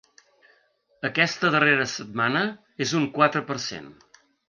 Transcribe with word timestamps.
Aquesta 1.09 1.53
darrera 1.57 1.87
setmana, 1.93 2.43
és 2.87 2.97
un 3.03 3.09
quatre 3.19 3.49
per 3.53 3.63
cent. 3.71 3.97